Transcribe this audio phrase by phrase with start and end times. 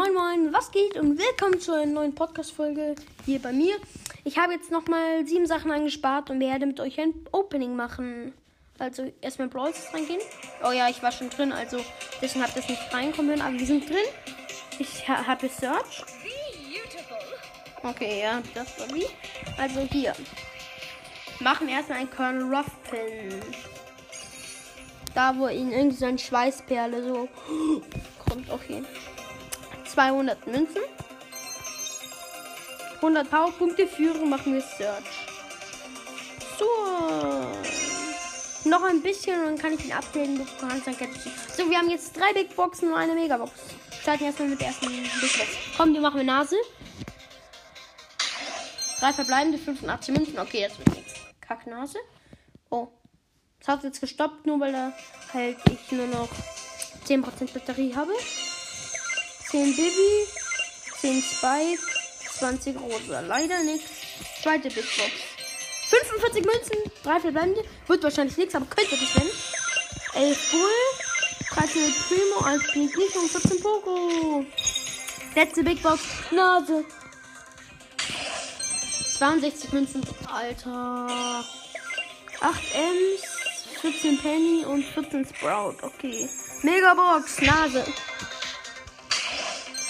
[0.00, 2.94] Moin Moin, was geht und willkommen zu einer neuen Podcast-Folge
[3.26, 3.74] hier bei mir.
[4.24, 8.32] Ich habe jetzt nochmal sieben Sachen angespart und werde mit euch ein Opening machen.
[8.78, 10.22] Also erstmal Brawl reingehen.
[10.66, 11.84] Oh ja, ich war schon drin, also
[12.22, 13.98] deswegen habt ihr das nicht reinkommen können, aber wir sind drin.
[14.78, 16.02] Ich ha habe Search.
[17.82, 19.04] Okay, ja, das war wie.
[19.58, 20.14] Also hier.
[21.40, 23.38] Machen erstmal einen Colonel Ruffin.
[25.14, 27.28] Da, wo ihn irgendwie so ein Schweißperle so
[28.26, 28.48] kommt.
[28.48, 28.82] Okay.
[29.92, 30.82] 200 Münzen.
[32.96, 35.04] 100 Powerpunkte Führung machen wir Search.
[36.58, 36.66] So.
[38.68, 40.36] Noch ein bisschen und dann kann ich ihn upgraden.
[40.36, 40.96] Du kannst dann
[41.56, 43.52] So, wir haben jetzt drei Big Boxen und eine Megabox.
[44.02, 45.48] Starten erstmal mit der ersten Big Box.
[45.76, 46.56] Komm, die machen wir Nase.
[49.00, 50.38] Drei verbleibende 85 Münzen.
[50.38, 51.14] Okay, das wird nichts.
[51.40, 51.98] Kacknase.
[52.68, 52.88] Oh.
[53.60, 54.92] Das hat jetzt gestoppt, nur weil da
[55.32, 56.28] halt ich nur noch
[57.06, 58.12] 10% Batterie habe.
[59.50, 60.26] 10 Bibi,
[61.00, 61.82] 10 Spike,
[62.38, 63.20] 20 Rosa.
[63.20, 63.90] Leider nichts.
[64.42, 65.10] Zweite Big Box.
[65.90, 67.64] 45 Münzen, 3 verbleibende.
[67.88, 69.30] Wird wahrscheinlich nichts, aber könnte das werden.
[70.14, 70.70] 11 Bull,
[71.50, 74.44] 13 Primo, 1 Pink nicht und 14 Poco.
[75.34, 76.00] Letzte Big Box.
[76.30, 76.84] Nase.
[79.18, 80.02] 62 Münzen.
[80.32, 81.44] Alter.
[82.40, 83.22] 8 Ms.
[83.80, 85.76] 14 Penny und 14 Sprout.
[85.82, 86.28] Okay.
[86.62, 87.84] Megabox, Nase.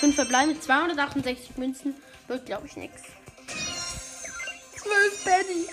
[0.00, 1.94] 5 verbleibende, 268 Münzen.
[2.26, 3.02] Wird, glaube ich, nichts.
[4.76, 5.66] 12 Penny.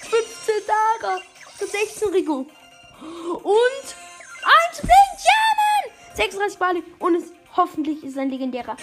[0.00, 1.18] 15 Dara.
[1.58, 2.46] 16 Rico.
[3.00, 3.86] Und
[4.68, 4.90] 1 Pink,
[5.24, 5.90] ja, Mann!
[6.14, 6.82] 36 Bali.
[6.98, 8.76] Und es hoffentlich ist ein legendärer.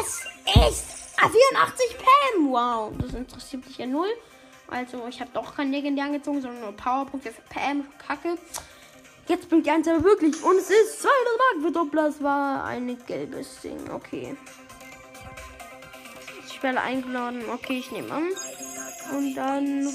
[0.00, 0.24] Es
[0.70, 0.84] ist
[1.18, 2.50] 84 Pam.
[2.50, 4.08] Wow, das interessiert mich ja null.
[4.68, 7.86] Also ich habe doch keinen Legendär angezogen, sondern nur Powerpunkte für Pam.
[7.98, 8.38] Kacke.
[9.32, 10.42] Jetzt bringt die eins aber wirklich.
[10.42, 12.12] Und es ist 200 Mark für Doppler.
[12.22, 13.78] War ein gelbes Ding.
[13.90, 14.36] Okay.
[16.46, 17.42] Ich werde eingeladen.
[17.50, 18.28] Okay, ich nehme an.
[19.16, 19.88] Und dann.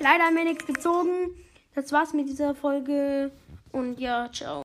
[0.00, 1.36] Leider haben wir nichts gezogen.
[1.74, 3.30] Das war's mit dieser Folge.
[3.72, 4.54] Und ja, ciao.